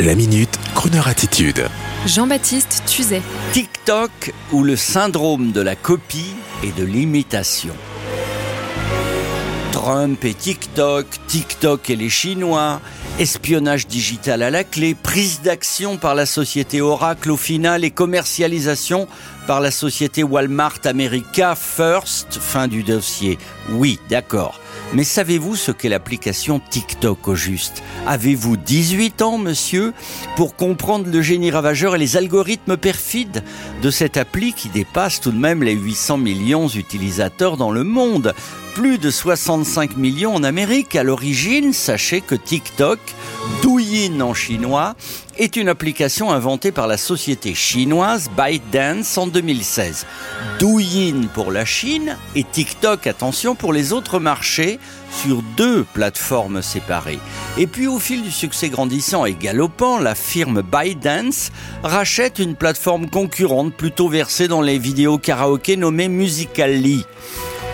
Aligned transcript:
La 0.00 0.16
minute, 0.16 0.58
Kroneur 0.74 1.06
attitude. 1.06 1.68
Jean-Baptiste 2.04 2.82
Tuzet. 2.84 3.22
TikTok 3.52 4.34
ou 4.50 4.64
le 4.64 4.74
syndrome 4.74 5.52
de 5.52 5.60
la 5.60 5.76
copie 5.76 6.34
et 6.64 6.72
de 6.72 6.84
l'imitation. 6.84 7.72
Trump 9.70 10.24
et 10.24 10.34
TikTok, 10.34 11.06
TikTok 11.28 11.90
et 11.90 11.96
les 11.96 12.08
Chinois, 12.08 12.80
espionnage 13.20 13.86
digital 13.86 14.42
à 14.42 14.50
la 14.50 14.64
clé, 14.64 14.96
prise 14.96 15.42
d'action 15.42 15.96
par 15.96 16.16
la 16.16 16.26
société 16.26 16.80
Oracle 16.80 17.30
au 17.30 17.36
final 17.36 17.84
et 17.84 17.92
commercialisation 17.92 19.06
par 19.46 19.60
la 19.60 19.70
société 19.70 20.22
Walmart 20.22 20.80
America 20.84 21.54
First, 21.54 22.38
fin 22.40 22.68
du 22.68 22.82
dossier. 22.82 23.38
Oui, 23.70 23.98
d'accord. 24.08 24.60
Mais 24.92 25.04
savez-vous 25.04 25.56
ce 25.56 25.72
qu'est 25.72 25.88
l'application 25.88 26.60
TikTok 26.60 27.28
au 27.28 27.34
juste? 27.34 27.82
Avez-vous 28.06 28.56
18 28.56 29.22
ans, 29.22 29.38
monsieur, 29.38 29.92
pour 30.36 30.56
comprendre 30.56 31.10
le 31.10 31.22
génie 31.22 31.50
ravageur 31.50 31.96
et 31.96 31.98
les 31.98 32.16
algorithmes 32.16 32.76
perfides 32.76 33.42
de 33.82 33.90
cette 33.90 34.16
appli 34.16 34.52
qui 34.52 34.68
dépasse 34.68 35.20
tout 35.20 35.32
de 35.32 35.38
même 35.38 35.62
les 35.62 35.72
800 35.72 36.18
millions 36.18 36.66
d'utilisateurs 36.66 37.56
dans 37.56 37.72
le 37.72 37.84
monde? 37.84 38.34
Plus 38.74 38.98
de 38.98 39.10
65 39.10 39.96
millions 39.96 40.34
en 40.34 40.42
Amérique. 40.42 40.96
À 40.96 41.04
l'origine, 41.04 41.72
sachez 41.72 42.20
que 42.20 42.34
TikTok, 42.34 42.98
En 43.94 44.34
chinois, 44.34 44.96
est 45.38 45.54
une 45.54 45.68
application 45.68 46.32
inventée 46.32 46.72
par 46.72 46.88
la 46.88 46.96
société 46.96 47.54
chinoise 47.54 48.28
ByteDance 48.36 49.16
en 49.16 49.28
2016. 49.28 50.04
Douyin 50.58 51.28
pour 51.32 51.52
la 51.52 51.64
Chine 51.64 52.16
et 52.34 52.42
TikTok, 52.42 53.06
attention, 53.06 53.54
pour 53.54 53.72
les 53.72 53.92
autres 53.92 54.18
marchés 54.18 54.80
sur 55.12 55.42
deux 55.56 55.84
plateformes 55.84 56.60
séparées. 56.60 57.20
Et 57.56 57.68
puis 57.68 57.86
au 57.86 58.00
fil 58.00 58.22
du 58.22 58.32
succès 58.32 58.68
grandissant 58.68 59.26
et 59.26 59.34
galopant, 59.34 60.00
la 60.00 60.16
firme 60.16 60.62
ByteDance 60.62 61.52
rachète 61.84 62.40
une 62.40 62.56
plateforme 62.56 63.08
concurrente 63.08 63.74
plutôt 63.74 64.08
versée 64.08 64.48
dans 64.48 64.60
les 64.60 64.78
vidéos 64.78 65.18
karaoké 65.18 65.76
nommée 65.76 66.08
Musical.ly. 66.08 67.06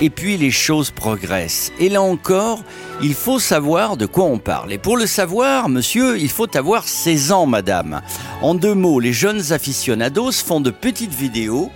Et 0.00 0.10
puis 0.10 0.36
les 0.36 0.52
choses 0.52 0.90
progressent. 0.90 1.72
Et 1.80 1.88
là 1.88 2.02
encore, 2.02 2.62
il 3.02 3.14
faut 3.14 3.40
savoir 3.40 3.96
de 3.96 4.06
quoi 4.06 4.24
on 4.24 4.38
parle. 4.38 4.72
Et 4.72 4.78
pour 4.78 4.96
le 4.96 5.06
savoir, 5.06 5.68
monsieur, 5.68 6.18
il 6.18 6.28
faut 6.28 6.56
avoir 6.56 6.86
16 6.86 7.32
ans, 7.32 7.46
madame. 7.46 8.00
En 8.40 8.54
deux 8.54 8.74
mots, 8.74 9.00
les 9.00 9.12
jeunes 9.12 9.52
aficionados 9.52 10.32
font 10.32 10.60
de 10.60 10.70
petites 10.70 11.14
vidéos 11.14 11.70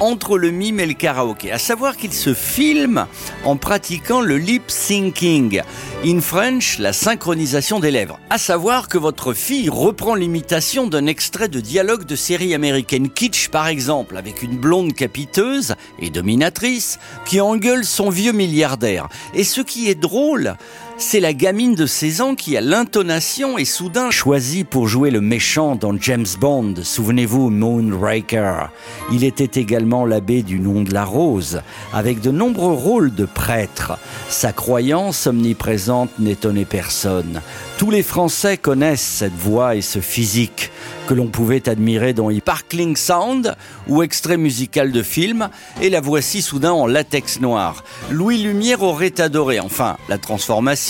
entre 0.00 0.38
le 0.38 0.50
mime 0.50 0.80
et 0.80 0.86
le 0.86 0.94
karaoké. 0.94 1.52
À 1.52 1.58
savoir 1.58 1.96
qu'ils 1.96 2.12
se 2.12 2.34
filment 2.34 3.06
en 3.44 3.56
pratiquant 3.56 4.20
le 4.20 4.36
lip 4.36 4.64
syncing. 4.68 5.62
In 6.04 6.20
French, 6.20 6.78
la 6.78 6.92
synchronisation 6.92 7.80
des 7.80 7.90
lèvres. 7.90 8.18
À 8.30 8.38
savoir 8.38 8.88
que 8.88 8.98
votre 8.98 9.32
fille 9.32 9.68
reprend 9.68 10.14
l'imitation 10.14 10.86
d'un 10.86 11.06
extrait 11.06 11.48
de 11.48 11.60
dialogue 11.60 12.04
de 12.04 12.16
série 12.16 12.54
américaine 12.54 13.08
kitsch, 13.08 13.48
par 13.48 13.68
exemple, 13.68 14.16
avec 14.16 14.42
une 14.42 14.56
blonde 14.56 14.92
capiteuse 14.92 15.74
et 15.98 16.10
dominatrice 16.10 16.98
qui 17.24 17.40
engueule 17.40 17.84
son 17.84 18.10
vieux 18.10 18.32
milliardaire. 18.32 19.08
Et 19.34 19.44
ce 19.44 19.60
qui 19.60 19.88
est 19.88 19.94
drôle, 19.94 20.56
c'est 20.98 21.20
la 21.20 21.34
gamine 21.34 21.74
de 21.74 21.84
16 21.84 22.20
ans 22.22 22.34
qui 22.34 22.56
a 22.56 22.60
l'intonation 22.62 23.58
et 23.58 23.66
soudain 23.66 24.10
choisie 24.10 24.64
pour 24.64 24.88
jouer 24.88 25.10
le 25.10 25.20
méchant 25.20 25.76
dans 25.76 25.94
James 26.00 26.26
Bond. 26.40 26.74
Souvenez-vous, 26.82 27.50
Moonraker. 27.50 28.70
Il 29.12 29.22
était 29.22 29.60
également 29.60 30.06
l'abbé 30.06 30.42
du 30.42 30.58
nom 30.58 30.82
de 30.82 30.94
la 30.94 31.04
rose, 31.04 31.60
avec 31.92 32.20
de 32.20 32.30
nombreux 32.30 32.72
rôles 32.72 33.14
de 33.14 33.26
prêtre. 33.26 33.98
Sa 34.30 34.52
croyance 34.52 35.26
omniprésente 35.26 36.18
n'étonnait 36.18 36.64
personne. 36.64 37.42
Tous 37.76 37.90
les 37.90 38.02
Français 38.02 38.56
connaissent 38.56 39.00
cette 39.02 39.36
voix 39.36 39.76
et 39.76 39.82
ce 39.82 40.00
physique 40.00 40.70
que 41.06 41.14
l'on 41.14 41.28
pouvait 41.28 41.68
admirer 41.68 42.14
dans 42.14 42.30
Sparkling 42.30 42.96
Sound 42.96 43.54
ou 43.86 44.02
extrait 44.02 44.36
musical 44.36 44.90
de 44.90 45.02
film, 45.02 45.48
et 45.80 45.88
la 45.88 46.00
voici 46.00 46.42
soudain 46.42 46.72
en 46.72 46.86
latex 46.86 47.40
noir. 47.40 47.84
Louis 48.10 48.38
Lumière 48.38 48.82
aurait 48.82 49.20
adoré, 49.20 49.60
enfin, 49.60 49.96
la 50.08 50.18
transformation, 50.18 50.85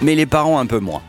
mais 0.00 0.14
les 0.14 0.26
parents 0.26 0.58
un 0.58 0.66
peu 0.66 0.78
moins. 0.78 1.02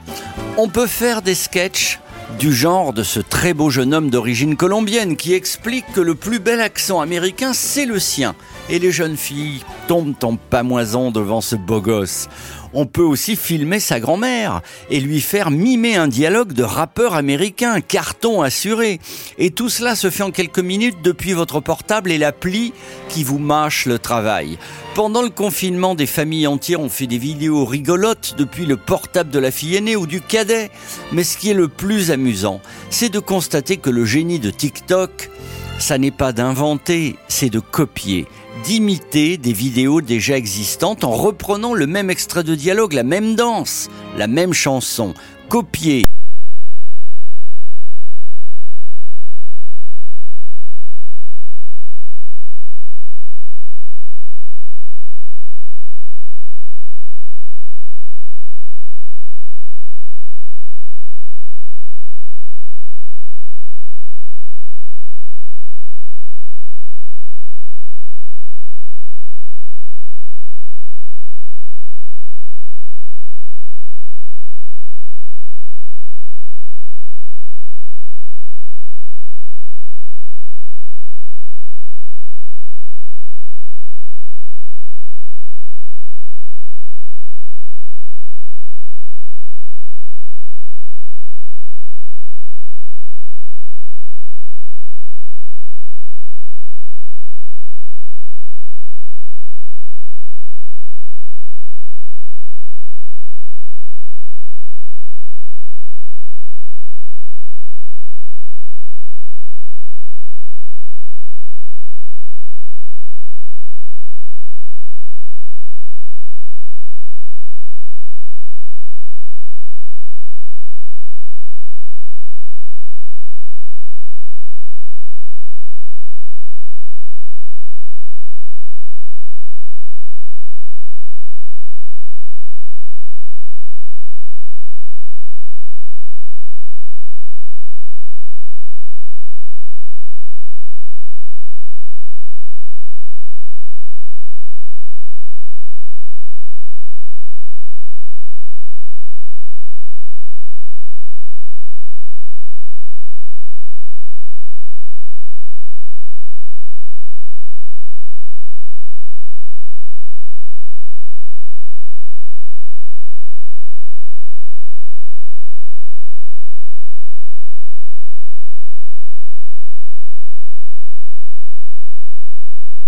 On 0.58 0.70
peut 0.70 0.88
faire 0.88 1.22
des 1.22 1.36
sketchs 1.36 2.00
du 2.40 2.54
genre 2.54 2.92
de 2.92 3.04
ce 3.04 3.20
très 3.20 3.54
beau 3.54 3.70
jeune 3.70 3.94
homme 3.94 4.10
d'origine 4.10 4.56
colombienne 4.56 5.16
qui 5.16 5.34
explique 5.34 5.86
que 5.94 6.02
le 6.02 6.16
plus 6.16 6.40
bel 6.40 6.60
accent 6.60 7.00
américain, 7.00 7.54
c'est 7.54 7.86
le 7.86 8.00
sien. 8.00 8.36
Et 8.68 8.80
les 8.80 8.92
jeunes 8.92 9.18
filles 9.18 9.64
tombent 9.88 10.16
en 10.24 10.38
pamoison 10.38 11.12
devant 11.12 11.42
ce 11.42 11.56
beau 11.56 11.82
gosse. 11.82 12.28
On 12.74 12.88
peut 12.88 13.04
aussi 13.04 13.36
filmer 13.36 13.80
sa 13.80 14.00
grand-mère 14.00 14.62
et 14.90 15.00
lui 15.00 15.22
faire 15.22 15.52
mimer 15.52 15.96
un 15.96 16.08
dialogue 16.08 16.52
de 16.52 16.64
rappeur 16.64 17.14
américain, 17.14 17.80
carton 17.80 18.42
assuré. 18.42 19.00
Et 19.38 19.52
tout 19.52 19.70
cela 19.70 19.96
se 19.96 20.10
fait 20.10 20.24
en 20.24 20.32
quelques 20.32 20.60
minutes 20.60 20.98
depuis 21.04 21.34
votre 21.34 21.60
portable 21.60 22.12
et 22.12 22.18
l'appli 22.18 22.74
qui 23.08 23.24
vous 23.24 23.40
mâche 23.40 23.86
le 23.86 24.00
travail. 24.00 24.58
Pendant 24.96 25.22
le 25.22 25.30
confinement, 25.30 25.94
des 25.94 26.08
familles 26.08 26.48
entières 26.48 26.82
ont 26.82 26.90
fait 26.90 27.08
des 27.08 27.18
vidéos 27.18 27.66
rigolotes 27.66 28.34
depuis 28.38 28.66
le 28.66 28.78
portable 28.78 29.30
de 29.30 29.40
la 29.40 29.52
fille 29.52 29.76
aînée 29.76 29.96
ou 29.96 30.08
du 30.08 30.22
cadet. 30.22 30.72
Mais 31.12 31.24
ce 31.24 31.38
qui 31.38 31.52
est 31.52 31.54
le 31.54 31.68
plus 31.68 32.12
amusant, 32.12 32.62
c'est 32.90 33.10
de 33.10 33.20
constater 33.20 33.78
que 33.78 33.90
le 33.90 34.06
génie 34.06 34.40
de 34.40 34.50
TikTok, 34.50 35.30
ça 35.80 35.98
n'est 35.98 36.12
pas 36.12 36.32
d'inventer, 36.32 37.16
c'est 37.28 37.50
de 37.50 37.60
copier 37.60 38.28
d'imiter 38.64 39.38
des 39.38 39.54
vidéos 39.54 40.02
déjà 40.02 40.38
existantes 40.38 41.04
en 41.04 41.12
reprenant 41.12 41.74
le 41.74 41.86
même 41.86 42.10
extrait 42.10 42.44
de 42.44 42.56
dialogue, 42.56 42.94
la 42.94 43.04
même 43.04 43.36
danse, 43.36 43.90
la 44.18 44.28
même 44.28 44.54
chanson. 44.54 45.14
Copier 45.50 46.05